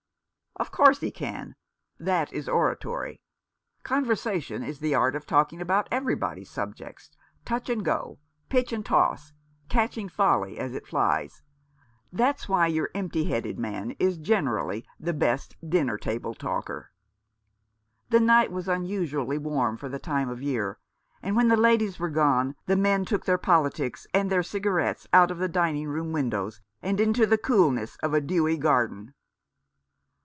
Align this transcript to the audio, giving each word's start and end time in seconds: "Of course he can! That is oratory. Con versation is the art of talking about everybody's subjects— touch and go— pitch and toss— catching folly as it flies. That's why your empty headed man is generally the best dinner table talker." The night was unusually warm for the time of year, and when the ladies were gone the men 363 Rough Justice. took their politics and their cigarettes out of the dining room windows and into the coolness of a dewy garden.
"Of 0.61 0.69
course 0.71 0.99
he 0.99 1.09
can! 1.11 1.55
That 1.97 2.31
is 2.33 2.47
oratory. 2.49 3.21
Con 3.83 4.05
versation 4.05 4.67
is 4.67 4.79
the 4.79 4.93
art 4.93 5.15
of 5.15 5.25
talking 5.25 5.59
about 5.61 5.87
everybody's 5.91 6.49
subjects— 6.51 7.09
touch 7.45 7.67
and 7.69 7.83
go— 7.85 8.19
pitch 8.49 8.71
and 8.73 8.85
toss— 8.85 9.31
catching 9.69 10.07
folly 10.09 10.59
as 10.59 10.73
it 10.75 10.85
flies. 10.85 11.41
That's 12.11 12.47
why 12.49 12.67
your 12.67 12.91
empty 12.93 13.23
headed 13.23 13.57
man 13.57 13.95
is 13.97 14.17
generally 14.19 14.85
the 14.99 15.13
best 15.13 15.55
dinner 15.67 15.97
table 15.97 16.33
talker." 16.35 16.91
The 18.09 18.19
night 18.19 18.51
was 18.51 18.67
unusually 18.67 19.37
warm 19.39 19.77
for 19.77 19.87
the 19.89 19.99
time 19.99 20.27
of 20.29 20.43
year, 20.43 20.77
and 21.23 21.33
when 21.37 21.47
the 21.47 21.55
ladies 21.57 21.97
were 21.97 22.09
gone 22.09 22.55
the 22.67 22.75
men 22.75 23.03
363 23.05 23.05
Rough 23.05 23.05
Justice. 23.07 23.09
took 23.09 23.25
their 23.25 23.55
politics 23.55 24.07
and 24.13 24.29
their 24.29 24.43
cigarettes 24.43 25.07
out 25.13 25.31
of 25.31 25.37
the 25.39 25.47
dining 25.47 25.87
room 25.87 26.11
windows 26.11 26.61
and 26.83 26.99
into 26.99 27.25
the 27.25 27.37
coolness 27.37 27.95
of 28.03 28.13
a 28.13 28.21
dewy 28.21 28.57
garden. 28.57 29.15